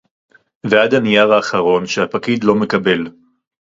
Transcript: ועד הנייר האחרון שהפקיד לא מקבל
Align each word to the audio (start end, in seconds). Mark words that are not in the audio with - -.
ועד 0.69 0.93
הנייר 0.93 1.33
האחרון 1.33 1.87
שהפקיד 1.87 2.43
לא 2.43 2.55
מקבל 2.55 3.09